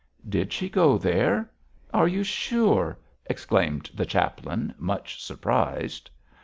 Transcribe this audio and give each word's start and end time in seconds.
'Did 0.27 0.51
she 0.51 0.67
go 0.67 0.97
there? 0.97 1.47
are 1.93 2.07
you 2.07 2.23
sure?' 2.23 2.97
exclaimed 3.27 3.87
the 3.93 4.03
chaplain, 4.03 4.73
much 4.79 5.23
surprised. 5.23 6.09